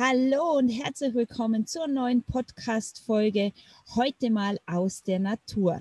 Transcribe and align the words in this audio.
Hallo 0.00 0.56
und 0.58 0.68
herzlich 0.68 1.12
willkommen 1.12 1.66
zur 1.66 1.88
neuen 1.88 2.22
Podcast-Folge. 2.22 3.52
Heute 3.96 4.30
mal 4.30 4.60
aus 4.64 5.02
der 5.02 5.18
Natur. 5.18 5.80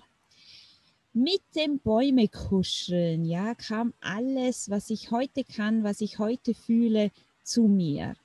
Mit 1.14 1.44
dem 1.56 1.78
Bäume 1.78 2.28
kuscheln, 2.28 3.26
ja, 3.26 3.54
kam 3.54 3.94
alles, 4.02 4.72
was 4.72 4.90
ich 4.90 5.12
heute 5.12 5.44
kann, 5.44 5.84
was 5.84 6.02
ich 6.02 6.18
heute 6.18 6.56
fühle, 6.56 7.12
zu 7.44 7.68
mir. 7.68 8.16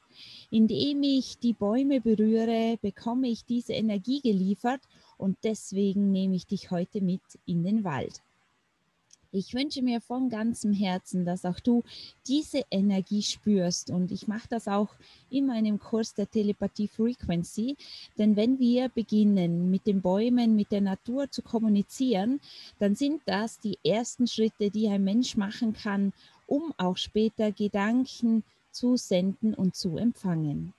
Indem 0.50 1.02
ich 1.02 1.38
die 1.40 1.52
Bäume 1.52 2.00
berühre, 2.00 2.78
bekomme 2.80 3.28
ich 3.28 3.44
diese 3.44 3.74
Energie 3.74 4.22
geliefert 4.22 4.80
und 5.18 5.36
deswegen 5.44 6.10
nehme 6.10 6.36
ich 6.36 6.46
dich 6.46 6.70
heute 6.70 7.02
mit 7.02 7.20
in 7.44 7.64
den 7.64 7.84
Wald. 7.84 8.22
Ich 9.34 9.54
wünsche 9.54 9.80
mir 9.80 10.02
von 10.02 10.28
ganzem 10.28 10.74
Herzen, 10.74 11.24
dass 11.24 11.46
auch 11.46 11.58
du 11.58 11.84
diese 12.26 12.64
Energie 12.70 13.22
spürst. 13.22 13.88
Und 13.88 14.12
ich 14.12 14.28
mache 14.28 14.46
das 14.50 14.68
auch 14.68 14.90
in 15.30 15.46
meinem 15.46 15.78
Kurs 15.78 16.12
der 16.12 16.30
Telepathie 16.30 16.86
Frequency. 16.86 17.76
Denn 18.18 18.36
wenn 18.36 18.58
wir 18.58 18.90
beginnen, 18.90 19.70
mit 19.70 19.86
den 19.86 20.02
Bäumen, 20.02 20.54
mit 20.54 20.70
der 20.70 20.82
Natur 20.82 21.30
zu 21.30 21.40
kommunizieren, 21.40 22.40
dann 22.78 22.94
sind 22.94 23.22
das 23.24 23.58
die 23.58 23.78
ersten 23.82 24.26
Schritte, 24.26 24.70
die 24.70 24.88
ein 24.88 25.02
Mensch 25.02 25.34
machen 25.38 25.72
kann, 25.72 26.12
um 26.46 26.74
auch 26.76 26.98
später 26.98 27.52
Gedanken 27.52 28.44
zu 28.70 28.98
senden 28.98 29.54
und 29.54 29.74
zu 29.74 29.96
empfangen. 29.96 30.74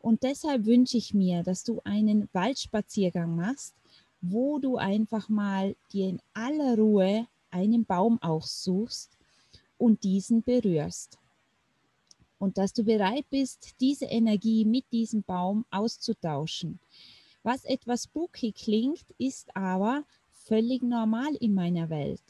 Und 0.00 0.22
deshalb 0.22 0.64
wünsche 0.64 0.96
ich 0.96 1.12
mir, 1.12 1.42
dass 1.42 1.64
du 1.64 1.80
einen 1.82 2.28
Waldspaziergang 2.32 3.34
machst, 3.34 3.74
wo 4.20 4.60
du 4.60 4.76
einfach 4.76 5.28
mal 5.28 5.74
dir 5.92 6.08
in 6.08 6.20
aller 6.34 6.76
Ruhe 6.76 7.26
einen 7.50 7.84
Baum 7.84 8.20
aussuchst 8.22 9.16
und 9.78 10.04
diesen 10.04 10.42
berührst. 10.42 11.18
Und 12.38 12.58
dass 12.58 12.72
du 12.72 12.84
bereit 12.84 13.26
bist, 13.30 13.74
diese 13.80 14.06
Energie 14.06 14.64
mit 14.64 14.84
diesem 14.92 15.22
Baum 15.22 15.64
auszutauschen. 15.70 16.78
Was 17.42 17.64
etwas 17.64 18.04
spooky 18.04 18.52
klingt, 18.52 19.04
ist 19.18 19.54
aber 19.56 20.04
völlig 20.30 20.82
normal 20.82 21.34
in 21.36 21.54
meiner 21.54 21.88
Welt. 21.90 22.22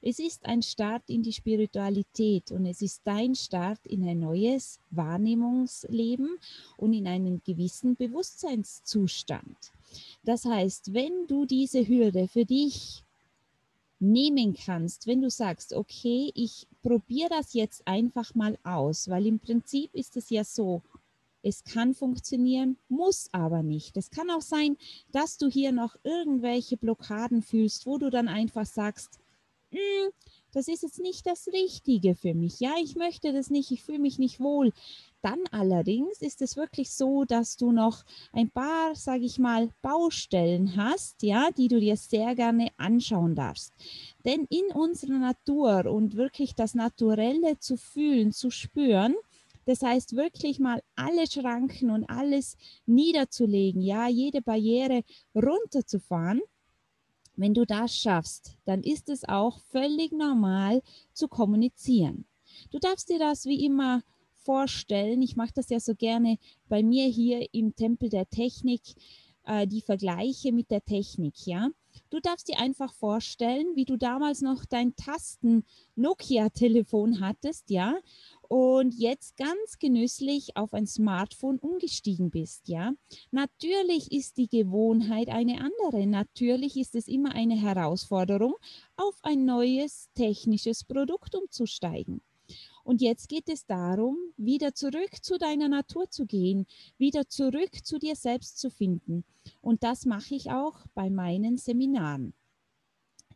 Es 0.00 0.18
ist 0.18 0.44
ein 0.46 0.62
Start 0.62 1.02
in 1.08 1.22
die 1.22 1.32
Spiritualität 1.32 2.50
und 2.52 2.66
es 2.66 2.82
ist 2.82 3.02
dein 3.04 3.34
Start 3.34 3.84
in 3.86 4.06
ein 4.06 4.20
neues 4.20 4.78
Wahrnehmungsleben 4.90 6.38
und 6.76 6.92
in 6.92 7.06
einen 7.06 7.42
gewissen 7.42 7.96
Bewusstseinszustand. 7.96 9.56
Das 10.22 10.44
heißt, 10.44 10.92
wenn 10.94 11.26
du 11.26 11.44
diese 11.44 11.86
Hürde 11.86 12.28
für 12.28 12.44
dich 12.44 13.04
nehmen 14.12 14.54
kannst, 14.54 15.06
wenn 15.06 15.22
du 15.22 15.30
sagst, 15.30 15.72
okay, 15.72 16.30
ich 16.34 16.66
probiere 16.82 17.30
das 17.30 17.54
jetzt 17.54 17.86
einfach 17.86 18.34
mal 18.34 18.58
aus, 18.62 19.08
weil 19.08 19.26
im 19.26 19.38
Prinzip 19.38 19.94
ist 19.94 20.16
es 20.16 20.30
ja 20.30 20.44
so, 20.44 20.82
es 21.42 21.62
kann 21.62 21.94
funktionieren, 21.94 22.78
muss 22.88 23.28
aber 23.32 23.62
nicht. 23.62 23.96
Es 23.96 24.10
kann 24.10 24.30
auch 24.30 24.40
sein, 24.40 24.78
dass 25.12 25.36
du 25.36 25.48
hier 25.48 25.72
noch 25.72 25.96
irgendwelche 26.02 26.78
Blockaden 26.78 27.42
fühlst, 27.42 27.86
wo 27.86 27.98
du 27.98 28.08
dann 28.08 28.28
einfach 28.28 28.64
sagst, 28.64 29.18
das 30.52 30.68
ist 30.68 30.82
jetzt 30.82 31.00
nicht 31.00 31.26
das 31.26 31.48
Richtige 31.48 32.14
für 32.14 32.34
mich. 32.34 32.60
Ja, 32.60 32.74
ich 32.80 32.94
möchte 32.94 33.32
das 33.32 33.50
nicht, 33.50 33.70
ich 33.72 33.82
fühle 33.82 33.98
mich 33.98 34.18
nicht 34.18 34.40
wohl. 34.40 34.72
Dann 35.20 35.40
allerdings 35.50 36.20
ist 36.20 36.42
es 36.42 36.56
wirklich 36.56 36.90
so, 36.92 37.24
dass 37.24 37.56
du 37.56 37.72
noch 37.72 38.04
ein 38.32 38.50
paar, 38.50 38.94
sage 38.94 39.24
ich 39.24 39.38
mal, 39.38 39.70
Baustellen 39.82 40.76
hast, 40.76 41.22
ja, 41.22 41.50
die 41.50 41.68
du 41.68 41.80
dir 41.80 41.96
sehr 41.96 42.34
gerne 42.34 42.68
anschauen 42.76 43.34
darfst. 43.34 43.72
Denn 44.24 44.46
in 44.50 44.66
unserer 44.74 45.18
Natur 45.18 45.90
und 45.90 46.16
wirklich 46.16 46.54
das 46.54 46.74
Naturelle 46.74 47.58
zu 47.58 47.76
fühlen, 47.76 48.32
zu 48.32 48.50
spüren, 48.50 49.14
das 49.66 49.82
heißt 49.82 50.14
wirklich 50.14 50.58
mal 50.58 50.82
alle 50.94 51.26
Schranken 51.26 51.90
und 51.90 52.04
alles 52.10 52.56
niederzulegen, 52.86 53.80
ja, 53.80 54.08
jede 54.08 54.42
Barriere 54.42 55.02
runterzufahren. 55.34 56.42
Wenn 57.36 57.54
du 57.54 57.64
das 57.66 57.96
schaffst, 57.96 58.56
dann 58.64 58.82
ist 58.82 59.08
es 59.08 59.24
auch 59.24 59.58
völlig 59.70 60.12
normal 60.12 60.82
zu 61.12 61.28
kommunizieren. 61.28 62.26
Du 62.70 62.78
darfst 62.78 63.08
dir 63.08 63.18
das 63.18 63.46
wie 63.46 63.64
immer 63.64 64.02
vorstellen. 64.34 65.22
Ich 65.22 65.36
mache 65.36 65.52
das 65.54 65.70
ja 65.70 65.80
so 65.80 65.94
gerne 65.94 66.38
bei 66.68 66.82
mir 66.82 67.06
hier 67.06 67.52
im 67.52 67.74
Tempel 67.74 68.08
der 68.08 68.28
Technik, 68.28 68.82
äh, 69.46 69.66
die 69.66 69.80
Vergleiche 69.80 70.52
mit 70.52 70.70
der 70.70 70.84
Technik, 70.84 71.46
ja. 71.46 71.70
Du 72.10 72.20
darfst 72.20 72.48
dir 72.48 72.58
einfach 72.58 72.92
vorstellen, 72.92 73.66
wie 73.76 73.84
du 73.84 73.96
damals 73.96 74.40
noch 74.40 74.64
dein 74.64 74.96
Tasten 74.96 75.64
Nokia-Telefon 75.94 77.20
hattest, 77.20 77.70
ja, 77.70 77.94
und 78.48 78.94
jetzt 78.94 79.36
ganz 79.36 79.78
genüsslich 79.78 80.56
auf 80.56 80.74
ein 80.74 80.86
Smartphone 80.86 81.58
umgestiegen 81.58 82.30
bist, 82.30 82.68
ja. 82.68 82.92
Natürlich 83.30 84.12
ist 84.12 84.36
die 84.36 84.48
Gewohnheit 84.48 85.28
eine 85.28 85.60
andere. 85.60 86.06
Natürlich 86.06 86.76
ist 86.76 86.94
es 86.94 87.08
immer 87.08 87.34
eine 87.34 87.56
Herausforderung, 87.56 88.54
auf 88.96 89.14
ein 89.22 89.44
neues 89.44 90.08
technisches 90.14 90.84
Produkt 90.84 91.34
umzusteigen. 91.34 92.20
Und 92.84 93.00
jetzt 93.00 93.30
geht 93.30 93.48
es 93.48 93.64
darum, 93.64 94.18
wieder 94.36 94.74
zurück 94.74 95.22
zu 95.22 95.38
deiner 95.38 95.68
Natur 95.68 96.10
zu 96.10 96.26
gehen, 96.26 96.66
wieder 96.98 97.26
zurück 97.28 97.84
zu 97.84 97.98
dir 97.98 98.14
selbst 98.14 98.58
zu 98.58 98.70
finden. 98.70 99.24
Und 99.62 99.82
das 99.82 100.04
mache 100.04 100.34
ich 100.34 100.50
auch 100.50 100.84
bei 100.94 101.08
meinen 101.08 101.56
Seminaren. 101.56 102.34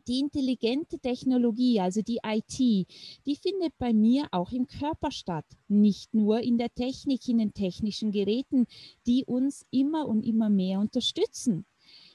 Die 0.09 0.19
intelligente 0.19 0.97
Technologie, 0.97 1.79
also 1.79 2.01
die 2.01 2.19
IT, 2.25 2.57
die 2.57 3.35
findet 3.35 3.77
bei 3.77 3.93
mir 3.93 4.27
auch 4.31 4.51
im 4.51 4.65
Körper 4.65 5.11
statt, 5.11 5.45
nicht 5.67 6.15
nur 6.15 6.39
in 6.39 6.57
der 6.57 6.73
Technik, 6.73 7.27
in 7.27 7.37
den 7.37 7.53
technischen 7.53 8.11
Geräten, 8.11 8.65
die 9.05 9.23
uns 9.23 9.67
immer 9.69 10.07
und 10.07 10.25
immer 10.25 10.49
mehr 10.49 10.79
unterstützen. 10.79 11.67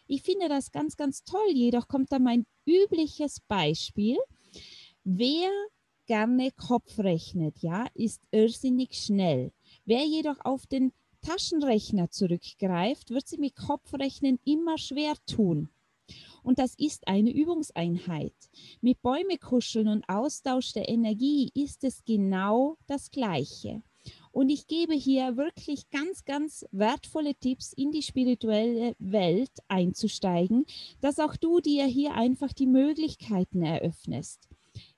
Ich 0.08 0.22
finde 0.22 0.48
das 0.48 0.72
ganz, 0.72 0.96
ganz 0.96 1.22
toll. 1.22 1.52
Jedoch 1.52 1.86
kommt 1.86 2.10
da 2.10 2.18
mein 2.18 2.46
übliches 2.66 3.38
Beispiel. 3.46 4.18
Wer 5.04 5.50
gerne 6.06 6.50
Kopf 6.50 6.98
rechnet, 6.98 7.60
ja, 7.60 7.86
ist 7.94 8.22
irrsinnig 8.32 8.94
schnell. 8.94 9.52
Wer 9.84 10.04
jedoch 10.04 10.44
auf 10.44 10.66
den 10.66 10.92
Taschenrechner 11.22 12.10
zurückgreift, 12.10 13.10
wird 13.10 13.28
sie 13.28 13.38
mit 13.38 13.54
Kopfrechnen 13.54 14.40
immer 14.44 14.78
schwer 14.78 15.14
tun. 15.26 15.70
Und 16.44 16.60
das 16.60 16.74
ist 16.76 17.08
eine 17.08 17.32
Übungseinheit. 17.32 18.34
Mit 18.80 19.02
Bäume 19.02 19.38
kuscheln 19.38 19.88
und 19.88 20.08
Austausch 20.08 20.72
der 20.72 20.88
Energie 20.88 21.50
ist 21.54 21.82
es 21.82 22.04
genau 22.04 22.76
das 22.86 23.10
Gleiche. 23.10 23.82
Und 24.30 24.50
ich 24.50 24.66
gebe 24.66 24.94
hier 24.94 25.36
wirklich 25.36 25.88
ganz, 25.90 26.24
ganz 26.24 26.66
wertvolle 26.70 27.34
Tipps 27.34 27.72
in 27.72 27.90
die 27.90 28.02
spirituelle 28.02 28.94
Welt 28.98 29.52
einzusteigen, 29.68 30.66
dass 31.00 31.18
auch 31.18 31.36
du 31.36 31.60
dir 31.60 31.86
hier 31.86 32.14
einfach 32.14 32.52
die 32.52 32.66
Möglichkeiten 32.66 33.62
eröffnest 33.62 34.48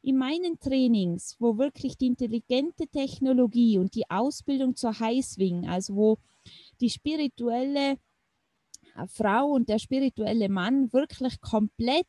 in 0.03 0.17
meinen 0.17 0.59
Trainings, 0.59 1.37
wo 1.39 1.59
wirklich 1.59 1.97
die 1.99 2.07
intelligente 2.07 2.87
Technologie 2.87 3.78
und 3.78 3.95
die 3.95 4.09
Ausbildung 4.11 4.77
zur 4.77 4.99
Highswing, 4.99 5.69
also 5.69 5.97
wo 5.97 6.19
die 6.81 6.91
spirituelle 6.91 7.99
Frau 9.07 9.47
und 9.47 9.69
der 9.69 9.79
spirituelle 9.79 10.49
Mann 10.49 10.93
wirklich 10.93 11.41
komplett 11.41 12.09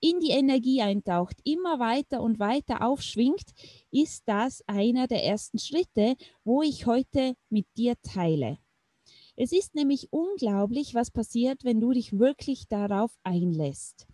in 0.00 0.20
die 0.20 0.30
Energie 0.30 0.82
eintaucht, 0.82 1.36
immer 1.44 1.78
weiter 1.78 2.20
und 2.22 2.38
weiter 2.38 2.84
aufschwingt, 2.84 3.52
ist 3.90 4.24
das 4.26 4.62
einer 4.66 5.06
der 5.06 5.24
ersten 5.24 5.58
Schritte, 5.58 6.16
wo 6.44 6.62
ich 6.62 6.86
heute 6.86 7.34
mit 7.48 7.66
dir 7.76 7.94
teile. 8.02 8.58
Es 9.36 9.52
ist 9.52 9.74
nämlich 9.74 10.12
unglaublich, 10.12 10.94
was 10.94 11.10
passiert, 11.10 11.64
wenn 11.64 11.80
du 11.80 11.92
dich 11.92 12.18
wirklich 12.18 12.68
darauf 12.68 13.16
einlässt. 13.24 14.06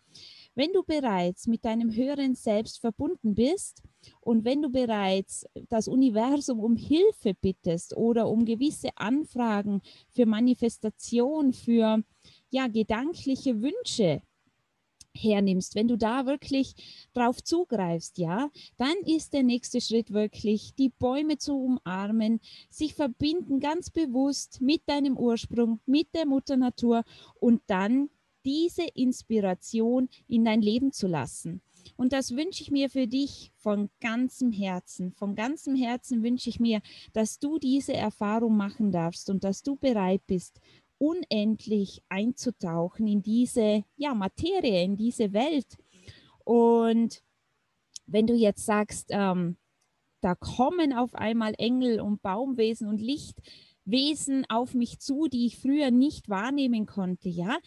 Wenn 0.60 0.75
du 0.75 0.82
bereits 0.82 1.47
mit 1.47 1.65
deinem 1.65 1.91
höheren 1.91 2.34
Selbst 2.34 2.81
verbunden 2.81 3.34
bist 3.34 3.82
und 4.21 4.44
wenn 4.44 4.60
du 4.60 4.69
bereits 4.69 5.47
das 5.71 5.88
Universum 5.88 6.60
um 6.60 6.76
Hilfe 6.76 7.32
bittest 7.32 7.97
oder 7.97 8.28
um 8.28 8.45
gewisse 8.45 8.91
Anfragen 8.97 9.80
für 10.10 10.27
Manifestation, 10.27 11.54
für 11.54 12.04
ja, 12.51 12.66
gedankliche 12.66 13.62
Wünsche 13.62 14.21
hernimmst, 15.16 15.77
wenn 15.77 15.89
du 15.89 15.97
da 15.97 16.27
wirklich 16.27 16.74
drauf 17.15 17.42
zugreifst, 17.42 18.18
ja, 18.18 18.51
dann 18.77 18.97
ist 19.06 19.33
der 19.33 19.45
nächste 19.45 19.80
Schritt 19.80 20.13
wirklich, 20.13 20.74
die 20.74 20.91
Bäume 20.91 21.39
zu 21.39 21.56
umarmen, 21.56 22.39
sich 22.68 22.92
verbinden 22.92 23.60
ganz 23.60 23.89
bewusst 23.89 24.60
mit 24.60 24.83
deinem 24.84 25.16
Ursprung, 25.16 25.80
mit 25.86 26.15
der 26.15 26.27
Mutter 26.27 26.59
Natur 26.59 27.03
und 27.36 27.63
dann 27.66 28.10
diese 28.45 28.84
Inspiration 28.95 30.09
in 30.27 30.45
dein 30.45 30.63
Leben 30.63 30.92
zu 30.92 31.07
lassen. 31.07 31.63
Und 31.97 32.13
das 32.13 32.37
wünsche 32.37 32.63
ich 32.63 32.71
mir 32.71 32.91
für 32.91 33.07
dich 33.07 33.53
von 33.57 33.91
ganzem 34.01 34.53
Herzen. 34.53 35.13
Von 35.13 35.34
ganzem 35.34 35.75
Herzen 35.75 36.22
wünsche 36.22 36.48
ich 36.48 36.60
mir, 36.60 36.81
dass 37.13 37.39
du 37.39 37.59
diese 37.59 37.95
Erfahrung 37.95 38.57
machen 38.57 38.92
darfst 38.92 39.31
und 39.31 39.45
dass 39.45 39.63
du 39.63 39.77
bereit 39.77 40.22
bist, 40.27 40.60
unendlich 40.98 42.03
einzutauchen 42.09 43.07
in 43.07 43.22
diese 43.22 43.84
ja, 43.97 44.15
Materie, 44.15 44.84
in 44.84 44.97
diese 44.97 45.33
Welt. 45.33 45.78
Und 46.45 47.22
wenn 48.07 48.27
du 48.27 48.34
jetzt 48.34 48.66
sagst, 48.66 49.09
ähm, 49.10 49.57
da 50.21 50.34
kommen 50.34 50.92
auf 50.92 51.15
einmal 51.15 51.54
Engel 51.57 52.01
und 52.01 52.21
Baumwesen 52.21 52.87
und 52.87 53.01
Licht, 53.01 53.39
Wesen 53.84 54.44
auf 54.48 54.74
mich 54.74 55.00
zu, 55.00 55.27
die 55.27 55.47
ich 55.47 55.59
früher 55.59 55.91
nicht 55.91 56.28
wahrnehmen 56.28 56.86
konnte, 56.86 57.28
ja? 57.28 57.59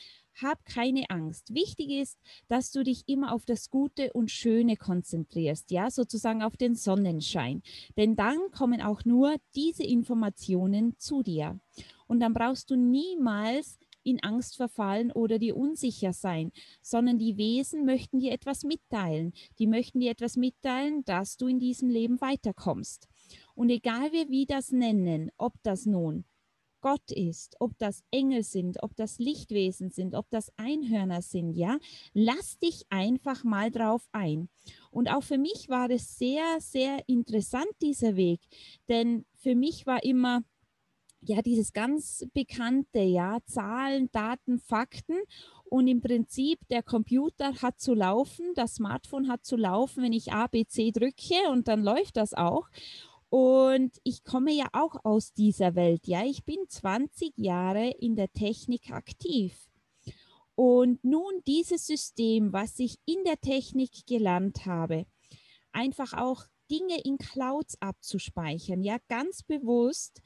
Hab 0.42 0.66
keine 0.66 1.10
Angst. 1.10 1.54
Wichtig 1.54 1.92
ist, 1.92 2.18
dass 2.48 2.72
du 2.72 2.84
dich 2.84 3.04
immer 3.08 3.34
auf 3.34 3.46
das 3.46 3.70
Gute 3.70 4.14
und 4.14 4.32
Schöne 4.32 4.78
konzentrierst, 4.78 5.70
ja, 5.70 5.92
sozusagen 5.92 6.42
auf 6.42 6.58
den 6.58 6.76
Sonnenschein. 6.76 7.62
Denn 7.98 8.16
dann 8.16 8.40
kommen 8.52 8.82
auch 8.82 9.06
nur 9.06 9.36
diese 9.56 9.84
Informationen 9.84 10.98
zu 10.98 11.22
dir. 11.22 11.60
Und 12.08 12.20
dann 12.20 12.34
brauchst 12.34 12.72
du 12.72 12.76
niemals 12.76 13.78
in 14.04 14.22
Angst 14.22 14.58
verfallen 14.58 15.12
oder 15.12 15.40
dir 15.40 15.56
unsicher 15.56 16.14
sein, 16.14 16.52
sondern 16.82 17.18
die 17.18 17.38
Wesen 17.38 17.86
möchten 17.86 18.20
dir 18.20 18.32
etwas 18.32 18.64
mitteilen. 18.64 19.34
Die 19.60 19.68
möchten 19.68 20.00
dir 20.00 20.12
etwas 20.12 20.36
mitteilen, 20.36 21.04
dass 21.06 21.38
du 21.38 21.48
in 21.48 21.60
diesem 21.60 21.90
Leben 21.90 22.22
weiterkommst. 22.22 23.08
Und 23.56 23.70
egal 23.70 24.12
wie 24.12 24.30
wir 24.30 24.46
das 24.46 24.72
nennen, 24.72 25.32
ob 25.38 25.54
das 25.64 25.86
nun 25.86 26.26
Gott 26.84 27.12
ist, 27.12 27.56
ob 27.60 27.78
das 27.80 28.04
Engel 28.12 28.44
sind, 28.44 28.84
ob 28.84 28.94
das 28.98 29.18
Lichtwesen 29.18 29.90
sind, 29.90 30.16
ob 30.16 30.30
das 30.30 30.52
Einhörner 30.58 31.22
sind, 31.22 31.54
ja, 31.54 31.80
lass 32.14 32.60
dich 32.60 32.84
einfach 32.90 33.46
mal 33.46 33.72
drauf 33.72 34.06
ein. 34.12 34.50
Und 34.92 35.08
auch 35.08 35.24
für 35.24 35.38
mich 35.38 35.70
war 35.70 35.90
es 35.90 36.18
sehr, 36.18 36.44
sehr 36.60 37.08
interessant, 37.08 37.70
dieser 37.82 38.18
Weg, 38.18 38.42
denn 38.90 39.26
für 39.34 39.56
mich 39.56 39.88
war 39.88 40.04
immer, 40.04 40.44
ja, 41.22 41.42
dieses 41.42 41.72
ganz 41.72 42.26
bekannte, 42.34 43.00
ja, 43.00 43.38
Zahlen, 43.46 44.12
Daten, 44.12 44.60
Fakten. 44.60 45.16
Und 45.64 45.88
im 45.88 46.02
Prinzip, 46.02 46.60
der 46.70 46.84
Computer 46.84 47.62
hat 47.62 47.80
zu 47.80 47.94
laufen, 47.94 48.52
das 48.56 48.76
Smartphone 48.76 49.30
hat 49.30 49.46
zu 49.46 49.56
laufen, 49.56 50.04
wenn 50.04 50.12
ich 50.12 50.34
A, 50.34 50.48
B, 50.48 50.66
C 50.66 50.92
drücke 50.92 51.50
und 51.50 51.70
dann 51.70 51.82
läuft 51.82 52.18
das 52.18 52.34
auch. 52.34 52.68
Und 53.34 54.00
ich 54.04 54.24
komme 54.24 54.54
ja 54.54 54.68
auch 54.74 55.06
aus 55.06 55.34
dieser 55.34 55.74
Welt. 55.74 56.06
Ja, 56.06 56.24
ich 56.24 56.46
bin 56.46 56.58
20 56.68 57.36
Jahre 57.36 57.90
in 58.00 58.16
der 58.16 58.32
Technik 58.32 58.92
aktiv. 58.92 59.72
Und 60.54 61.04
nun 61.04 61.42
dieses 61.48 61.88
System, 61.88 62.54
was 62.54 62.78
ich 62.78 63.00
in 63.08 63.24
der 63.26 63.42
Technik 63.42 64.06
gelernt 64.06 64.68
habe, 64.68 65.08
einfach 65.72 66.14
auch 66.14 66.46
Dinge 66.70 67.02
in 67.04 67.18
Clouds 67.18 67.76
abzuspeichern, 67.82 68.84
ja, 68.84 68.98
ganz 69.08 69.42
bewusst 69.42 70.22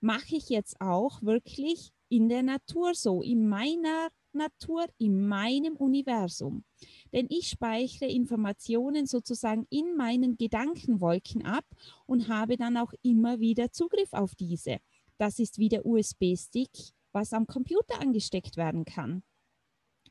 mache 0.00 0.34
ich 0.34 0.48
jetzt 0.48 0.80
auch 0.80 1.22
wirklich 1.22 1.92
in 2.08 2.28
der 2.28 2.42
Natur 2.42 2.96
so, 2.96 3.22
in 3.22 3.48
meiner 3.48 4.08
Natur, 4.32 4.86
in 4.98 5.28
meinem 5.28 5.76
Universum 5.76 6.64
denn 7.12 7.26
ich 7.28 7.48
speichere 7.48 8.08
Informationen 8.08 9.06
sozusagen 9.06 9.66
in 9.70 9.96
meinen 9.96 10.36
Gedankenwolken 10.36 11.44
ab 11.44 11.64
und 12.06 12.28
habe 12.28 12.56
dann 12.56 12.76
auch 12.76 12.92
immer 13.02 13.40
wieder 13.40 13.72
Zugriff 13.72 14.12
auf 14.12 14.34
diese. 14.34 14.78
Das 15.18 15.38
ist 15.38 15.58
wie 15.58 15.68
der 15.68 15.84
USB-Stick, 15.84 16.70
was 17.12 17.32
am 17.32 17.46
Computer 17.46 18.00
angesteckt 18.00 18.56
werden 18.56 18.84
kann. 18.84 19.22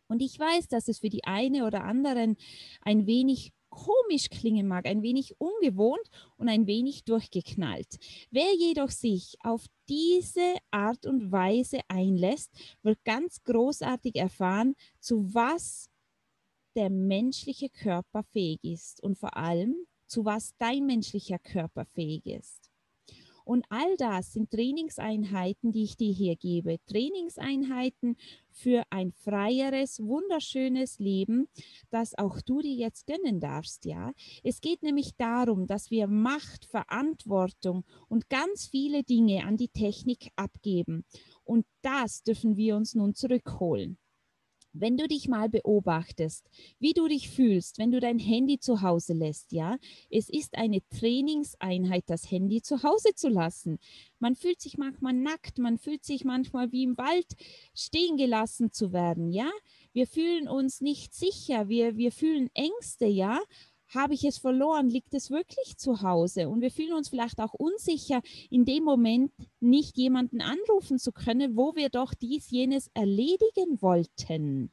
Und 0.07 0.21
ich 0.21 0.39
weiß, 0.39 0.67
dass 0.67 0.87
es 0.87 0.99
für 0.99 1.09
die 1.09 1.25
eine 1.25 1.65
oder 1.65 1.83
anderen 1.83 2.37
ein 2.81 3.07
wenig 3.07 3.53
komisch 3.69 4.29
klingen 4.29 4.67
mag, 4.67 4.85
ein 4.85 5.01
wenig 5.01 5.35
ungewohnt 5.39 6.09
und 6.37 6.49
ein 6.49 6.67
wenig 6.67 7.03
durchgeknallt. 7.03 7.97
Wer 8.31 8.53
jedoch 8.55 8.89
sich 8.89 9.35
auf 9.41 9.65
diese 9.89 10.55
Art 10.71 11.05
und 11.05 11.31
Weise 11.31 11.81
einlässt, 11.87 12.51
wird 12.81 13.03
ganz 13.03 13.43
großartig 13.43 14.15
erfahren, 14.15 14.75
zu 14.99 15.33
was 15.33 15.89
der 16.77 16.89
menschliche 16.91 17.69
Körper 17.69 18.23
fähig 18.23 18.59
ist 18.63 19.03
und 19.03 19.17
vor 19.17 19.35
allem, 19.35 19.75
zu 20.05 20.23
was 20.23 20.55
dein 20.57 20.85
menschlicher 20.85 21.39
Körper 21.39 21.85
fähig 21.85 22.25
ist. 22.25 22.71
Und 23.43 23.65
all 23.69 23.95
das 23.95 24.33
sind 24.33 24.51
Trainingseinheiten, 24.51 25.71
die 25.71 25.83
ich 25.83 25.95
dir 25.95 26.11
hier 26.11 26.35
gebe. 26.35 26.79
Trainingseinheiten 26.85 28.17
für 28.51 28.83
ein 28.89 29.13
freieres, 29.13 30.01
wunderschönes 30.03 30.99
Leben, 30.99 31.47
das 31.89 32.17
auch 32.17 32.41
du 32.41 32.61
dir 32.61 32.75
jetzt 32.75 33.07
gönnen 33.07 33.39
darfst, 33.39 33.85
ja. 33.85 34.11
Es 34.43 34.59
geht 34.59 34.83
nämlich 34.83 35.15
darum, 35.15 35.65
dass 35.65 35.89
wir 35.91 36.07
Macht, 36.07 36.65
Verantwortung 36.65 37.85
und 38.09 38.29
ganz 38.29 38.67
viele 38.67 39.03
Dinge 39.03 39.45
an 39.45 39.55
die 39.55 39.69
Technik 39.69 40.29
abgeben. 40.35 41.05
Und 41.45 41.65
das 41.81 42.23
dürfen 42.23 42.57
wir 42.57 42.75
uns 42.75 42.95
nun 42.95 43.15
zurückholen. 43.15 43.97
Wenn 44.79 44.97
du 44.97 45.07
dich 45.07 45.27
mal 45.27 45.49
beobachtest, 45.49 46.49
wie 46.79 46.93
du 46.93 47.07
dich 47.07 47.29
fühlst, 47.29 47.77
wenn 47.77 47.91
du 47.91 47.99
dein 47.99 48.19
Handy 48.19 48.59
zu 48.59 48.81
Hause 48.81 49.13
lässt, 49.13 49.51
ja, 49.51 49.77
es 50.09 50.29
ist 50.29 50.57
eine 50.57 50.79
Trainingseinheit, 50.89 52.03
das 52.07 52.29
Handy 52.29 52.61
zu 52.61 52.83
Hause 52.83 53.15
zu 53.15 53.29
lassen. 53.29 53.79
Man 54.19 54.35
fühlt 54.35 54.61
sich 54.61 54.77
manchmal 54.77 55.13
nackt, 55.13 55.57
man 55.57 55.77
fühlt 55.77 56.03
sich 56.03 56.23
manchmal 56.23 56.71
wie 56.71 56.83
im 56.83 56.97
Wald 56.97 57.27
stehen 57.75 58.17
gelassen 58.17 58.71
zu 58.71 58.93
werden, 58.93 59.31
ja. 59.31 59.49
Wir 59.93 60.07
fühlen 60.07 60.47
uns 60.47 60.81
nicht 60.81 61.13
sicher, 61.13 61.69
wir, 61.69 61.97
wir 61.97 62.11
fühlen 62.11 62.49
Ängste, 62.53 63.05
ja 63.05 63.39
habe 63.93 64.13
ich 64.13 64.23
es 64.23 64.37
verloren? 64.37 64.89
Liegt 64.89 65.13
es 65.13 65.31
wirklich 65.31 65.77
zu 65.77 66.01
Hause? 66.01 66.49
Und 66.49 66.61
wir 66.61 66.71
fühlen 66.71 66.93
uns 66.93 67.09
vielleicht 67.09 67.39
auch 67.39 67.53
unsicher, 67.53 68.21
in 68.49 68.65
dem 68.65 68.83
Moment 68.83 69.31
nicht 69.59 69.97
jemanden 69.97 70.41
anrufen 70.41 70.99
zu 70.99 71.11
können, 71.11 71.55
wo 71.55 71.75
wir 71.75 71.89
doch 71.89 72.13
dies, 72.13 72.49
jenes 72.49 72.89
erledigen 72.93 73.81
wollten. 73.81 74.71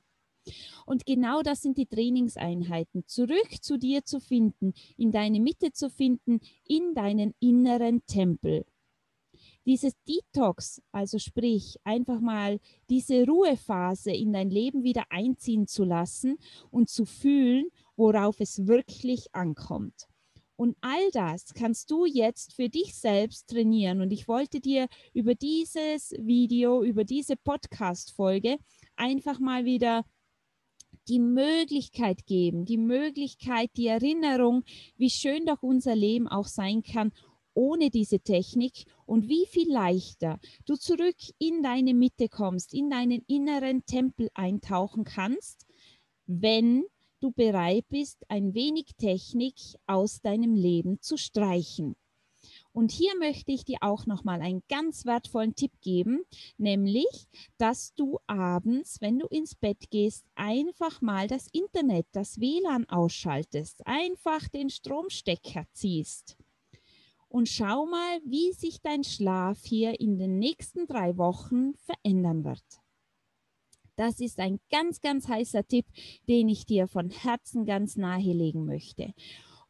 Und 0.87 1.07
genau 1.07 1.43
das 1.43 1.63
sind 1.63 1.79
die 1.79 1.87
Trainingseinheiten, 1.87 3.05
zurück 3.07 3.63
zu 3.63 3.79
dir 3.79 4.05
zu 4.05 4.21
finden, 4.21 4.75
in 4.97 5.11
deine 5.11 5.41
Mitte 5.41 5.73
zu 5.73 5.89
finden, 5.89 6.41
in 6.67 6.95
deinen 6.95 7.35
inneren 7.41 8.05
Tempel. 8.07 8.67
Dieses 9.67 9.95
Detox, 10.07 10.83
also 10.93 11.19
sprich, 11.19 11.79
einfach 11.85 12.21
mal 12.21 12.61
diese 12.91 13.25
Ruhephase 13.25 14.13
in 14.13 14.35
dein 14.35 14.51
Leben 14.51 14.83
wieder 14.83 15.05
einziehen 15.09 15.67
zu 15.67 15.85
lassen 15.85 16.37
und 16.71 16.91
zu 16.91 17.07
fühlen, 17.07 17.71
worauf 17.97 18.41
es 18.41 18.67
wirklich 18.67 19.27
ankommt. 19.33 20.07
Und 20.57 20.77
all 20.81 21.11
das 21.13 21.53
kannst 21.55 21.91
du 21.91 22.05
jetzt 22.05 22.55
für 22.55 22.69
dich 22.69 22.95
selbst 22.95 23.49
trainieren. 23.49 24.01
Und 24.01 24.13
ich 24.13 24.29
wollte 24.29 24.61
dir 24.61 24.87
über 25.13 25.35
dieses 25.35 26.13
Video, 26.19 26.83
über 26.85 27.05
diese 27.05 27.37
Podcast-Folge 27.37 28.59
einfach 28.95 29.41
mal 29.41 29.65
wieder 29.65 30.05
die 31.09 31.19
Möglichkeit 31.19 32.25
geben, 32.27 32.65
die 32.65 32.79
Möglichkeit, 32.79 33.71
die 33.77 33.89
Erinnerung, 33.89 34.63
wie 34.97 35.11
schön 35.11 35.45
doch 35.45 35.63
unser 35.63 35.97
Leben 35.97 36.29
auch 36.29 36.47
sein 36.47 36.83
kann 36.83 37.13
ohne 37.55 37.91
diese 37.91 38.21
Technik 38.21 38.85
und 39.07 39.29
wie 39.29 39.47
viel 39.47 39.71
leichter 39.73 40.39
du 40.67 40.75
zurück 40.75 41.17
in 41.39 41.63
deine 41.63 41.95
Mitte 41.95 42.29
kommst, 42.29 42.75
in 42.75 42.91
deinen 42.91 43.23
inneren 43.27 43.87
Tempel 43.87 44.29
eintauchen 44.35 45.05
kannst, 45.05 45.67
wenn 46.27 46.85
du 47.21 47.31
bereit 47.33 47.85
bist, 47.89 48.25
ein 48.29 48.55
wenig 48.55 48.95
Technik 48.97 49.55
aus 49.87 50.21
deinem 50.21 50.55
Leben 50.55 51.01
zu 51.01 51.17
streichen. 51.17 51.97
Und 52.73 52.91
hier 52.91 53.17
möchte 53.19 53.53
ich 53.53 53.65
dir 53.65 53.79
auch 53.83 54.07
nochmal 54.07 54.43
einen 54.43 54.63
ganz 54.69 55.07
wertvollen 55.07 55.55
Tipp 55.55 55.73
geben, 55.81 56.25
nämlich, 56.59 57.29
dass 57.57 57.95
du 57.95 58.19
abends, 58.27 59.01
wenn 59.01 59.19
du 59.19 59.27
ins 59.29 59.55
Bett 59.55 59.91
gehst, 59.91 60.25
einfach 60.35 61.01
mal 61.01 61.29
das 61.29 61.47
Internet, 61.53 62.07
das 62.13 62.41
WLAN 62.41 62.89
ausschaltest, 62.89 63.87
einfach 63.87 64.49
den 64.49 64.71
Stromstecker 64.71 65.65
ziehst. 65.73 66.37
Und 67.29 67.49
schau 67.49 67.87
mal, 67.87 68.21
wie 68.25 68.53
sich 68.53 68.81
dein 68.81 69.05
Schlaf 69.05 69.65
hier 69.65 69.99
in 70.01 70.19
den 70.19 70.39
nächsten 70.39 70.87
drei 70.87 71.17
Wochen 71.17 71.75
verändern 71.77 72.45
wird. 72.45 72.84
Das 73.97 74.21
ist 74.21 74.39
ein 74.39 74.61
ganz, 74.71 75.01
ganz 75.01 75.29
heißer 75.29 75.67
Tipp, 75.67 75.87
den 76.29 76.49
ich 76.49 76.67
dir 76.67 76.89
von 76.89 77.11
Herzen 77.11 77.65
ganz 77.65 77.97
nahelegen 77.97 78.65
möchte. 78.65 79.15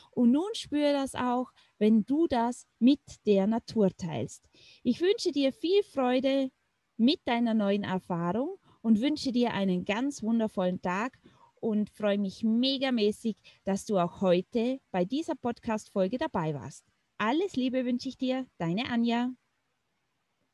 Und 0.10 0.32
nun 0.32 0.50
spür 0.54 0.92
das 0.94 1.14
auch, 1.14 1.52
wenn 1.78 2.04
du 2.04 2.26
das 2.26 2.66
mit 2.80 3.02
der 3.28 3.46
Natur 3.46 3.92
teilst. 3.96 4.50
Ich 4.82 5.02
wünsche 5.02 5.32
dir 5.32 5.54
viel 5.54 5.84
Freude 5.84 6.50
mit 6.98 7.20
deiner 7.26 7.54
neuen 7.54 7.84
Erfahrung 7.84 8.58
und 8.88 9.02
wünsche 9.02 9.34
dir 9.34 9.54
einen 9.54 9.84
ganz 9.84 10.24
wundervollen 10.24 10.82
Tag 10.82 11.20
und 11.60 11.90
freue 11.90 12.18
mich 12.18 12.46
megamäßig, 12.46 13.36
dass 13.66 13.86
du 13.86 13.98
auch 13.98 14.22
heute 14.22 14.80
bei 14.92 15.04
dieser 15.04 15.36
Podcast-Folge 15.36 16.18
dabei 16.18 16.54
warst. 16.54 16.86
Alles 17.18 17.58
Liebe 17.58 17.84
wünsche 17.84 18.08
ich 18.08 18.18
dir, 18.18 18.48
deine 18.58 18.90
Anja. 18.90 19.32